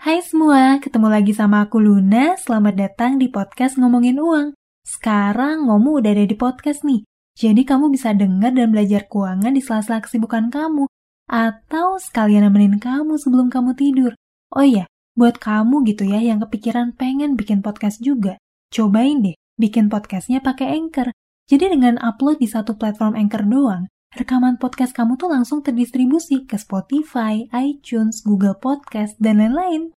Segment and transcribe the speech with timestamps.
[0.00, 2.32] Hai semua, ketemu lagi sama aku Luna.
[2.40, 4.56] Selamat datang di podcast Ngomongin Uang.
[4.80, 7.04] Sekarang Ngomu udah ada di podcast nih.
[7.36, 10.88] Jadi kamu bisa dengar dan belajar keuangan di sela-sela kesibukan kamu.
[11.28, 14.16] Atau sekalian nemenin kamu sebelum kamu tidur.
[14.56, 14.88] Oh iya,
[15.20, 18.40] buat kamu gitu ya yang kepikiran pengen bikin podcast juga.
[18.72, 21.12] Cobain deh, bikin podcastnya pakai Anchor.
[21.44, 26.58] Jadi dengan upload di satu platform Anchor doang, rekaman podcast kamu tuh langsung terdistribusi ke
[26.58, 29.94] Spotify, iTunes, Google Podcast, dan lain-lain.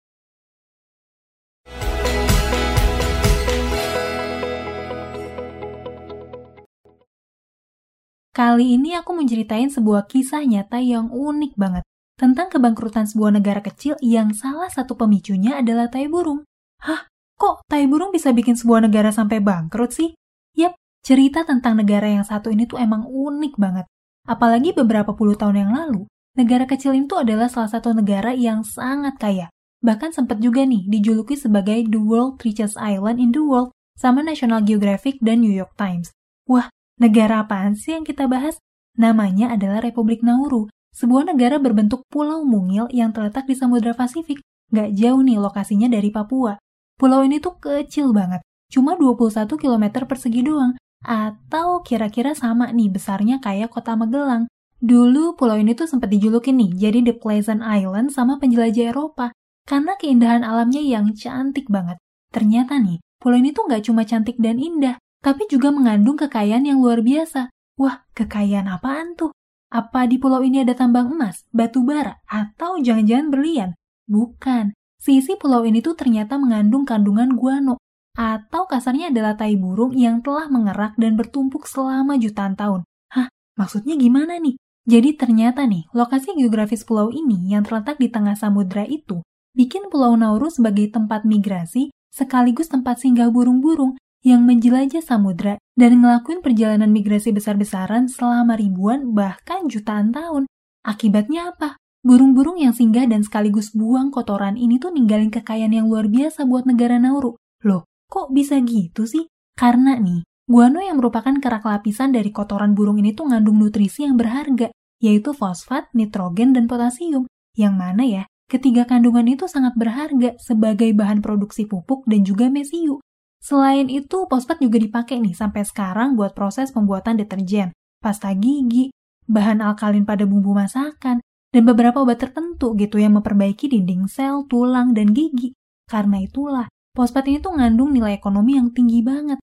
[8.31, 11.84] Kali ini aku menceritain sebuah kisah nyata yang unik banget
[12.19, 16.47] tentang kebangkrutan sebuah negara kecil yang salah satu pemicunya adalah tai burung.
[16.83, 17.06] Hah?
[17.37, 20.11] Kok tai burung bisa bikin sebuah negara sampai bangkrut sih?
[20.56, 23.87] Yap, cerita tentang negara yang satu ini tuh emang unik banget.
[24.30, 26.07] Apalagi beberapa puluh tahun yang lalu,
[26.39, 29.51] negara kecil itu adalah salah satu negara yang sangat kaya.
[29.83, 34.62] Bahkan sempat juga nih dijuluki sebagai The World Richest Island in the World sama National
[34.62, 36.14] Geographic dan New York Times.
[36.47, 36.70] Wah,
[37.03, 38.55] negara apaan sih yang kita bahas?
[38.95, 44.39] Namanya adalah Republik Nauru, sebuah negara berbentuk pulau mungil yang terletak di Samudra Pasifik.
[44.70, 46.55] Gak jauh nih lokasinya dari Papua.
[46.95, 53.41] Pulau ini tuh kecil banget, cuma 21 km persegi doang, atau kira-kira sama nih besarnya
[53.41, 54.47] kayak kota Magelang.
[54.81, 59.33] Dulu pulau ini tuh sempat dijulukin nih jadi The Pleasant Island sama penjelajah Eropa
[59.69, 62.01] karena keindahan alamnya yang cantik banget.
[62.33, 66.81] Ternyata nih, pulau ini tuh nggak cuma cantik dan indah, tapi juga mengandung kekayaan yang
[66.81, 67.53] luar biasa.
[67.77, 69.37] Wah, kekayaan apaan tuh?
[69.70, 73.70] Apa di pulau ini ada tambang emas, batu bara, atau jangan-jangan berlian?
[74.11, 74.75] Bukan.
[75.01, 77.81] Sisi pulau ini tuh ternyata mengandung kandungan guano,
[78.19, 82.83] atau kasarnya adalah tai burung yang telah mengerak dan bertumpuk selama jutaan tahun.
[83.12, 84.58] Hah, maksudnya gimana nih?
[84.89, 89.22] Jadi ternyata nih, lokasi geografis pulau ini yang terletak di tengah samudra itu
[89.55, 96.45] bikin Pulau Nauru sebagai tempat migrasi sekaligus tempat singgah burung-burung yang menjelajah samudra dan ngelakuin
[96.45, 100.45] perjalanan migrasi besar-besaran selama ribuan bahkan jutaan tahun.
[100.85, 101.80] Akibatnya apa?
[102.01, 106.64] Burung-burung yang singgah dan sekaligus buang kotoran ini tuh ninggalin kekayaan yang luar biasa buat
[106.64, 107.36] negara Nauru.
[107.64, 109.31] Loh, Kok bisa gitu sih?
[109.55, 114.19] Karena nih, guano yang merupakan kerak lapisan dari kotoran burung ini tuh ngandung nutrisi yang
[114.19, 117.31] berharga, yaitu fosfat, nitrogen, dan potasium.
[117.55, 122.98] Yang mana ya, ketiga kandungan itu sangat berharga sebagai bahan produksi pupuk dan juga mesiu.
[123.39, 127.71] Selain itu, fosfat juga dipakai nih sampai sekarang buat proses pembuatan deterjen,
[128.03, 128.91] pasta gigi,
[129.31, 131.23] bahan alkalin pada bumbu masakan,
[131.55, 135.55] dan beberapa obat tertentu gitu yang memperbaiki dinding sel, tulang, dan gigi.
[135.87, 139.38] Karena itulah, Fosfat ini tuh ngandung nilai ekonomi yang tinggi banget.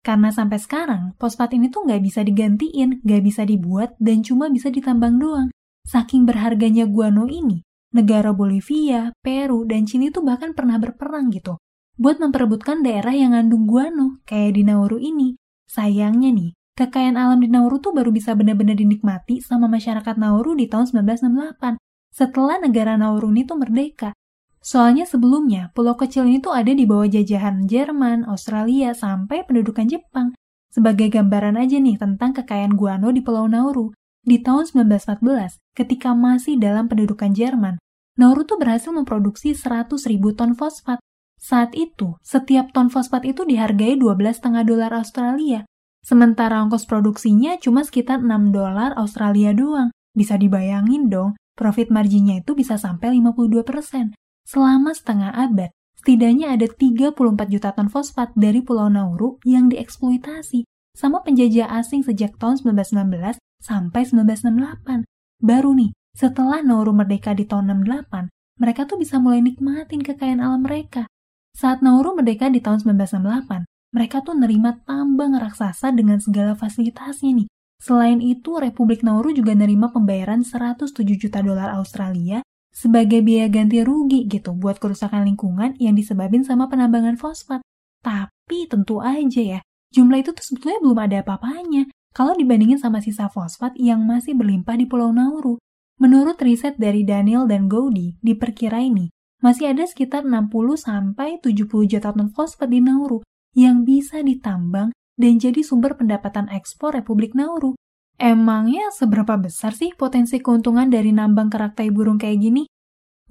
[0.00, 4.72] Karena sampai sekarang, fosfat ini tuh nggak bisa digantiin, nggak bisa dibuat, dan cuma bisa
[4.72, 5.48] ditambang doang.
[5.84, 7.60] Saking berharganya guano ini,
[7.92, 11.60] negara Bolivia, Peru, dan China tuh bahkan pernah berperang gitu.
[12.00, 15.36] Buat memperebutkan daerah yang ngandung guano, kayak di Nauru ini.
[15.68, 20.64] Sayangnya nih, kekayaan alam di Nauru tuh baru bisa benar-benar dinikmati sama masyarakat Nauru di
[20.64, 21.76] tahun 1968,
[22.08, 24.16] setelah negara Nauru ini tuh merdeka.
[24.60, 30.36] Soalnya sebelumnya, pulau kecil ini tuh ada di bawah jajahan Jerman, Australia, sampai pendudukan Jepang.
[30.68, 33.90] Sebagai gambaran aja nih tentang kekayaan guano di Pulau Nauru.
[34.20, 37.80] Di tahun 1914, ketika masih dalam pendudukan Jerman,
[38.20, 41.00] Nauru tuh berhasil memproduksi 100 ribu ton fosfat.
[41.40, 45.64] Saat itu, setiap ton fosfat itu dihargai 12,5 dolar Australia.
[46.04, 49.88] Sementara ongkos produksinya cuma sekitar 6 dolar Australia doang.
[50.12, 54.12] Bisa dibayangin dong, profit marginnya itu bisa sampai 52 persen.
[54.50, 57.14] Selama setengah abad, setidaknya ada 34
[57.54, 64.02] juta ton fosfat dari Pulau Nauru yang dieksploitasi sama penjajah asing sejak tahun 1919 sampai
[64.10, 65.06] 1968.
[65.38, 68.26] Baru nih, setelah Nauru merdeka di tahun 68,
[68.58, 71.06] mereka tuh bisa mulai nikmatin kekayaan alam mereka.
[71.54, 77.48] Saat Nauru merdeka di tahun 1968, mereka tuh nerima tambang raksasa dengan segala fasilitasnya nih.
[77.78, 84.26] Selain itu, Republik Nauru juga nerima pembayaran 107 juta dolar Australia sebagai biaya ganti rugi
[84.30, 87.60] gitu buat kerusakan lingkungan yang disebabin sama penambangan fosfat.
[88.00, 89.60] Tapi tentu aja ya,
[89.92, 94.74] jumlah itu tuh sebetulnya belum ada apa-apanya kalau dibandingin sama sisa fosfat yang masih berlimpah
[94.78, 95.58] di Pulau Nauru.
[96.00, 99.12] Menurut riset dari Daniel dan Gowdy, diperkira ini
[99.44, 103.20] masih ada sekitar 60 sampai 70 juta ton fosfat di Nauru
[103.56, 107.76] yang bisa ditambang dan jadi sumber pendapatan ekspor Republik Nauru.
[108.20, 112.68] Emangnya seberapa besar sih potensi keuntungan dari nambang kerak tai burung kayak gini?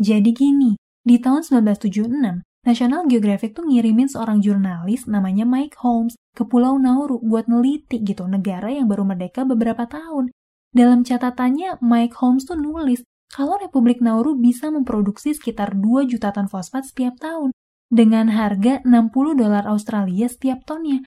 [0.02, 0.74] Jadi gini,
[1.06, 7.22] di tahun 1976, National Geographic tuh ngirimin seorang jurnalis namanya Mike Holmes ke Pulau Nauru
[7.22, 10.34] buat neliti gitu negara yang baru merdeka beberapa tahun.
[10.74, 16.50] Dalam catatannya, Mike Holmes tuh nulis kalau Republik Nauru bisa memproduksi sekitar 2 juta ton
[16.50, 17.54] fosfat setiap tahun
[17.94, 21.06] dengan harga 60 dolar Australia setiap tonnya.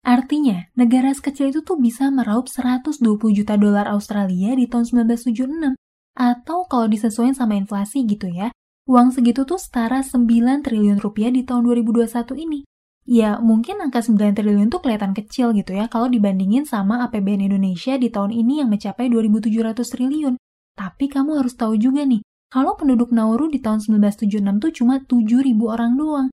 [0.00, 3.04] Artinya, negara sekecil itu tuh bisa meraup 120
[3.36, 5.76] juta dolar Australia di tahun 1976.
[6.16, 8.48] Atau kalau disesuaikan sama inflasi gitu ya,
[8.88, 12.64] uang segitu tuh setara 9 triliun rupiah di tahun 2021 ini.
[13.04, 17.96] Ya, mungkin angka 9 triliun tuh kelihatan kecil gitu ya kalau dibandingin sama APBN Indonesia
[18.00, 20.34] di tahun ini yang mencapai 2.700 triliun.
[20.76, 25.44] Tapi kamu harus tahu juga nih, kalau penduduk Nauru di tahun 1976 tuh cuma 7.000
[25.68, 26.28] orang doang.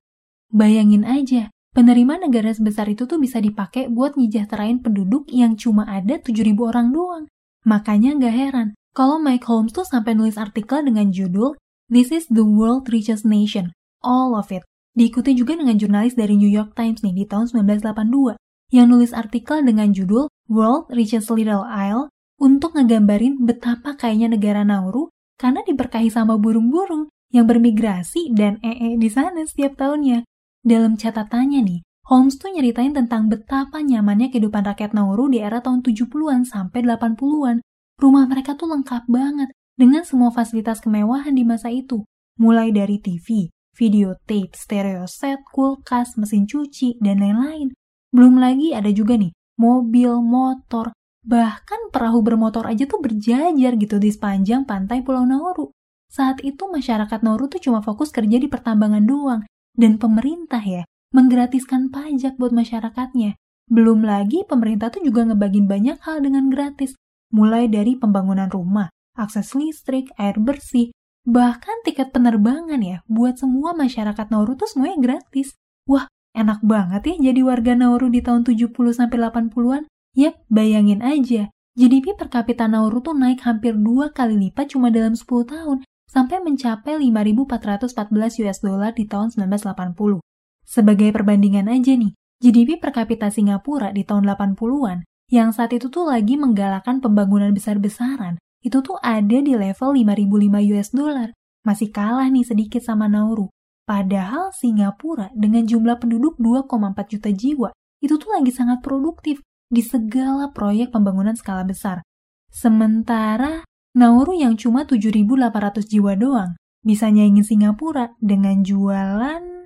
[0.48, 6.18] Bayangin aja, penerima negara sebesar itu tuh bisa dipakai buat nyejahterain penduduk yang cuma ada
[6.18, 7.24] 7.000 orang doang.
[7.62, 11.54] Makanya nggak heran, kalau Mike Holmes tuh sampai nulis artikel dengan judul
[11.86, 13.70] This is the world richest nation,
[14.02, 14.66] all of it.
[14.98, 18.34] Diikuti juga dengan jurnalis dari New York Times nih di tahun 1982
[18.74, 22.10] yang nulis artikel dengan judul World Richest Little Isle
[22.42, 29.06] untuk ngegambarin betapa kayaknya negara Nauru karena diberkahi sama burung-burung yang bermigrasi dan ee di
[29.06, 30.26] sana setiap tahunnya.
[30.64, 35.84] Dalam catatannya nih, Holmes tuh nyeritain tentang betapa nyamannya kehidupan rakyat Nauru di era tahun
[35.84, 37.60] 70-an sampai 80-an.
[37.98, 42.06] Rumah mereka tuh lengkap banget dengan semua fasilitas kemewahan di masa itu,
[42.40, 47.74] mulai dari TV, video tape, stereo set, kulkas, mesin cuci, dan lain-lain.
[48.14, 50.94] Belum lagi ada juga nih, mobil, motor,
[51.28, 55.74] Bahkan perahu bermotor aja tuh berjajar gitu di sepanjang pantai Pulau Nauru.
[56.08, 59.42] Saat itu masyarakat Nauru tuh cuma fokus kerja di pertambangan doang.
[59.78, 60.82] Dan pemerintah ya,
[61.14, 63.38] menggratiskan pajak buat masyarakatnya.
[63.70, 66.98] Belum lagi pemerintah tuh juga ngebagin banyak hal dengan gratis.
[67.30, 70.90] Mulai dari pembangunan rumah, akses listrik, air bersih,
[71.28, 75.54] bahkan tiket penerbangan ya buat semua masyarakat Nauru tuh semuanya gratis.
[75.84, 79.84] Wah, enak banget ya jadi warga Nauru di tahun 70 sampai 80-an.
[80.16, 85.14] Yap, bayangin aja, GDP per kapita Nauru tuh naik hampir dua kali lipat cuma dalam
[85.14, 90.24] 10 tahun, sampai mencapai 5.414 US dollar di tahun 1980.
[90.64, 96.08] Sebagai perbandingan aja nih, GDP per kapita Singapura di tahun 80-an, yang saat itu tuh
[96.08, 101.28] lagi menggalakkan pembangunan besar-besaran, itu tuh ada di level 5.005 US dollar.
[101.62, 103.52] Masih kalah nih sedikit sama Nauru.
[103.84, 107.68] Padahal Singapura dengan jumlah penduduk 2,4 juta jiwa,
[108.00, 112.00] itu tuh lagi sangat produktif di segala proyek pembangunan skala besar.
[112.48, 119.58] Sementara Nauru yang cuma 7.800 jiwa doang bisa nyaingin Singapura dengan jualan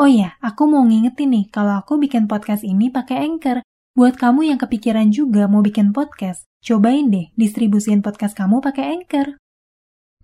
[0.00, 3.60] Oh iya, aku mau ngingetin nih kalau aku bikin podcast ini pakai Anchor.
[3.98, 9.34] Buat kamu yang kepikiran juga mau bikin podcast, cobain deh distribusin podcast kamu pakai Anchor.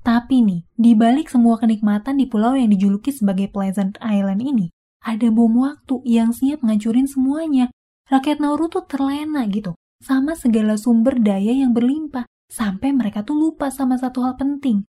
[0.07, 4.71] Tapi nih, di balik semua kenikmatan di pulau yang dijuluki sebagai Pleasant Island ini,
[5.03, 7.69] ada bom waktu yang siap ngancurin semuanya.
[8.07, 13.73] Rakyat Nauru tuh terlena gitu, sama segala sumber daya yang berlimpah, sampai mereka tuh lupa
[13.73, 14.87] sama satu hal penting.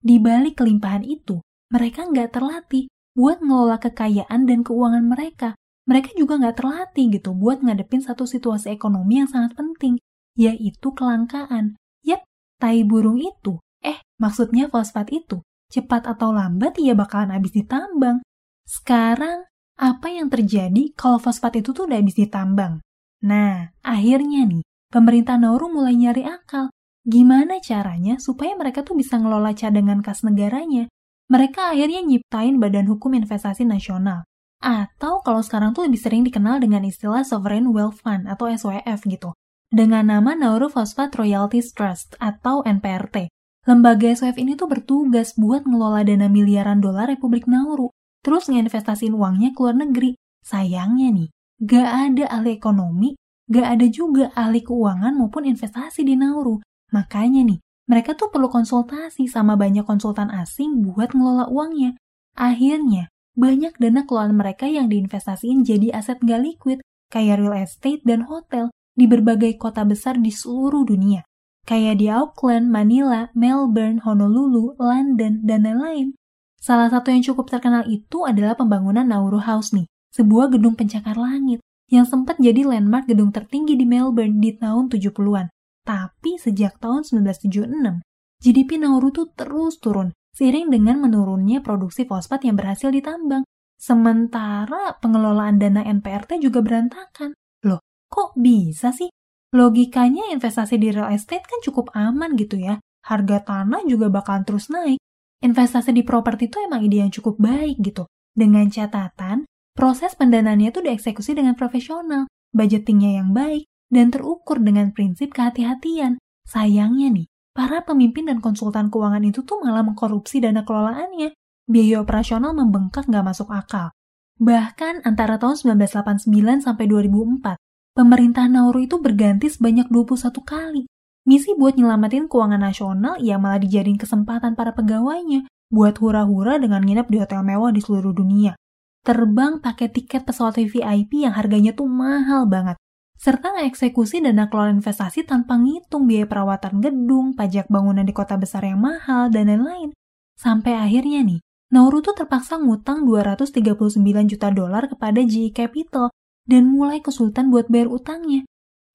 [0.00, 5.54] Di balik kelimpahan itu, mereka nggak terlatih buat ngelola kekayaan dan keuangan mereka.
[5.88, 9.98] Mereka juga nggak terlatih gitu buat ngadepin satu situasi ekonomi yang sangat penting,
[10.38, 11.76] yaitu kelangkaan.
[12.06, 12.22] Yap,
[12.56, 15.42] tai burung itu, eh maksudnya fosfat itu,
[15.72, 18.22] cepat atau lambat ia bakalan habis ditambang.
[18.64, 19.48] Sekarang
[19.80, 22.78] apa yang terjadi kalau fosfat itu tuh udah habis ditambang?
[23.20, 26.72] Nah, akhirnya nih, pemerintah Nauru mulai nyari akal.
[27.04, 30.88] Gimana caranya supaya mereka tuh bisa ngelola cadangan kas negaranya?
[31.32, 34.26] Mereka akhirnya nyiptain Badan Hukum Investasi Nasional.
[34.60, 39.32] Atau kalau sekarang tuh lebih sering dikenal dengan istilah Sovereign Wealth Fund atau SWF gitu.
[39.70, 43.30] Dengan nama Nauru Phosphate Royalties Trust atau NPRT.
[43.64, 47.88] Lembaga SWF ini tuh bertugas buat ngelola dana miliaran dolar Republik Nauru
[48.20, 50.16] terus ngeinvestasiin uangnya ke luar negeri.
[50.40, 51.28] Sayangnya nih,
[51.60, 53.12] gak ada ahli ekonomi,
[53.52, 56.56] gak ada juga ahli keuangan maupun investasi di Nauru.
[56.90, 62.00] Makanya nih, mereka tuh perlu konsultasi sama banyak konsultan asing buat ngelola uangnya.
[62.38, 66.78] Akhirnya, banyak dana kelolaan mereka yang diinvestasiin jadi aset gak liquid,
[67.12, 71.26] kayak real estate dan hotel di berbagai kota besar di seluruh dunia.
[71.66, 76.16] Kayak di Auckland, Manila, Melbourne, Honolulu, London, dan lain-lain.
[76.62, 81.62] Salah satu yang cukup terkenal itu adalah pembangunan Nauru House nih, sebuah gedung pencakar langit
[81.90, 85.50] yang sempat jadi landmark gedung tertinggi di Melbourne di tahun 70-an.
[85.82, 88.02] Tapi sejak tahun 1976,
[88.40, 93.42] GDP Nauru tuh terus turun seiring dengan menurunnya produksi fosfat yang berhasil ditambang.
[93.74, 97.34] Sementara pengelolaan dana NPRT juga berantakan.
[97.66, 99.10] Loh, kok bisa sih?
[99.50, 102.78] Logikanya investasi di real estate kan cukup aman gitu ya.
[103.02, 105.00] Harga tanah juga bakal terus naik
[105.40, 108.04] investasi di properti itu emang ide yang cukup baik gitu.
[108.30, 115.34] Dengan catatan, proses pendanaannya itu dieksekusi dengan profesional, budgetingnya yang baik, dan terukur dengan prinsip
[115.34, 116.22] kehati-hatian.
[116.46, 121.34] Sayangnya nih, para pemimpin dan konsultan keuangan itu tuh malah mengkorupsi dana kelolaannya.
[121.70, 123.94] Biaya operasional membengkak nggak masuk akal.
[124.40, 127.60] Bahkan antara tahun 1989 sampai 2004,
[127.94, 130.82] pemerintah Nauru itu berganti sebanyak 21 kali.
[131.28, 137.06] Misi buat nyelamatin keuangan nasional ya malah dijadiin kesempatan para pegawainya buat hura-hura dengan nginep
[137.06, 138.56] di hotel mewah di seluruh dunia.
[139.00, 142.76] Terbang pakai tiket pesawat VIP yang harganya tuh mahal banget.
[143.20, 148.64] Serta ngeksekusi dana kelola investasi tanpa ngitung biaya perawatan gedung, pajak bangunan di kota besar
[148.64, 149.92] yang mahal, dan lain-lain.
[150.40, 151.40] Sampai akhirnya nih,
[151.70, 156.10] Nauru tuh terpaksa ngutang 239 juta dolar kepada GE Capital
[156.48, 158.42] dan mulai kesulitan buat bayar utangnya.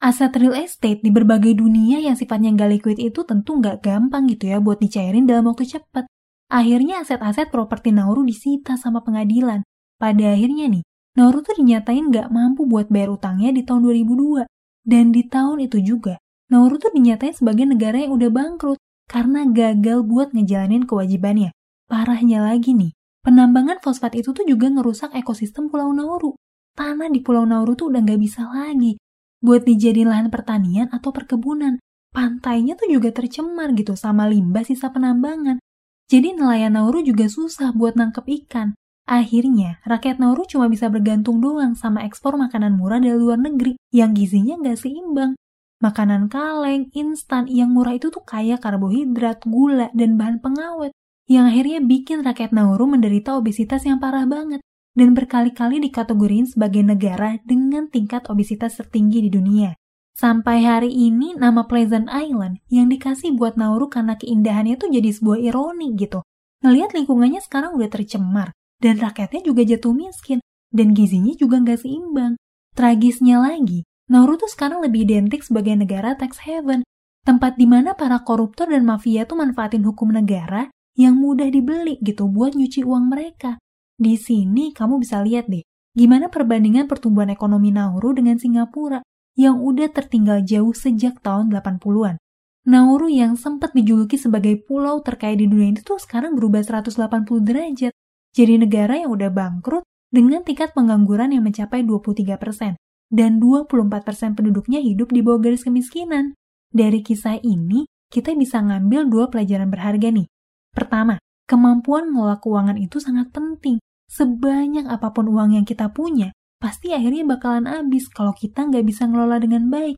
[0.04, 4.52] Aset real estate di berbagai dunia yang sifatnya nggak liquid itu tentu nggak gampang gitu
[4.52, 6.06] ya buat dicairin dalam waktu cepat.
[6.52, 9.66] Akhirnya aset-aset properti Nauru disita sama pengadilan.
[9.96, 10.84] Pada akhirnya nih,
[11.16, 14.44] Nauru tuh dinyatain gak mampu buat bayar utangnya di tahun 2002.
[14.86, 16.20] Dan di tahun itu juga,
[16.52, 21.56] Nauru tuh dinyatain sebagai negara yang udah bangkrut karena gagal buat ngejalanin kewajibannya.
[21.88, 22.92] Parahnya lagi nih,
[23.24, 26.36] penambangan fosfat itu tuh juga ngerusak ekosistem Pulau Nauru.
[26.76, 29.00] Tanah di Pulau Nauru tuh udah gak bisa lagi
[29.46, 31.78] buat dijadiin lahan pertanian atau perkebunan.
[32.10, 35.62] Pantainya tuh juga tercemar gitu sama limbah sisa penambangan.
[36.10, 38.74] Jadi nelayan Nauru juga susah buat nangkep ikan.
[39.06, 44.18] Akhirnya, rakyat Nauru cuma bisa bergantung doang sama ekspor makanan murah dari luar negeri yang
[44.18, 45.38] gizinya nggak seimbang.
[45.78, 50.90] Makanan kaleng, instan yang murah itu tuh kaya karbohidrat, gula, dan bahan pengawet
[51.26, 54.62] yang akhirnya bikin rakyat Nauru menderita obesitas yang parah banget
[54.94, 59.74] dan berkali-kali dikategorin sebagai negara dengan tingkat obesitas tertinggi di dunia.
[60.16, 65.44] Sampai hari ini nama Pleasant Island yang dikasih buat Nauru karena keindahannya tuh jadi sebuah
[65.44, 66.24] ironi gitu.
[66.64, 68.56] Ngelihat lingkungannya sekarang udah tercemar,
[68.86, 72.38] dan rakyatnya juga jatuh miskin, dan gizinya juga nggak seimbang.
[72.78, 76.86] Tragisnya lagi, Nauru tuh sekarang lebih identik sebagai negara tax haven,
[77.26, 82.30] tempat di mana para koruptor dan mafia tuh manfaatin hukum negara yang mudah dibeli gitu
[82.30, 83.58] buat nyuci uang mereka.
[83.98, 85.66] Di sini kamu bisa lihat deh,
[85.98, 89.02] gimana perbandingan pertumbuhan ekonomi Nauru dengan Singapura
[89.34, 92.22] yang udah tertinggal jauh sejak tahun 80-an.
[92.70, 97.95] Nauru yang sempat dijuluki sebagai pulau terkaya di dunia itu tuh sekarang berubah 180 derajat
[98.36, 102.76] jadi negara yang udah bangkrut dengan tingkat pengangguran yang mencapai 23%
[103.08, 106.36] dan 24% penduduknya hidup di bawah garis kemiskinan.
[106.76, 110.28] Dari kisah ini, kita bisa ngambil dua pelajaran berharga nih.
[110.76, 111.16] Pertama,
[111.48, 113.80] kemampuan mengelola keuangan itu sangat penting.
[114.12, 119.08] Sebanyak apa pun uang yang kita punya, pasti akhirnya bakalan habis kalau kita nggak bisa
[119.08, 119.96] ngelola dengan baik.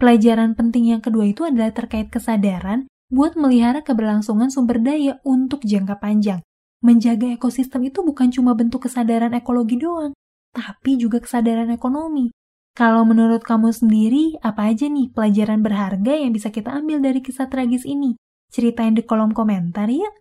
[0.00, 6.00] Pelajaran penting yang kedua itu adalah terkait kesadaran buat melihara keberlangsungan sumber daya untuk jangka
[6.00, 6.40] panjang
[6.84, 10.12] menjaga ekosistem itu bukan cuma bentuk kesadaran ekologi doang,
[10.52, 12.32] tapi juga kesadaran ekonomi.
[12.76, 17.48] Kalau menurut kamu sendiri, apa aja nih pelajaran berharga yang bisa kita ambil dari kisah
[17.48, 18.20] tragis ini?
[18.52, 20.12] Ceritain di kolom komentar ya.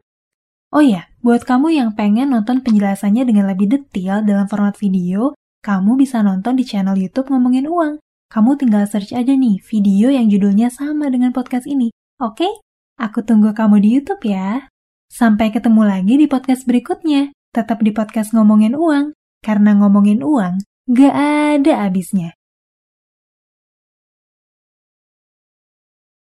[0.72, 6.00] Oh ya, buat kamu yang pengen nonton penjelasannya dengan lebih detail dalam format video, kamu
[6.00, 8.00] bisa nonton di channel YouTube Ngomongin Uang.
[8.32, 11.92] Kamu tinggal search aja nih video yang judulnya sama dengan podcast ini.
[12.20, 12.48] Oke?
[12.96, 14.72] Aku tunggu kamu di YouTube ya.
[15.16, 17.32] Sampai ketemu lagi di podcast berikutnya.
[17.56, 20.60] Tetap di podcast ngomongin uang, karena ngomongin uang
[20.92, 22.36] gak ada habisnya.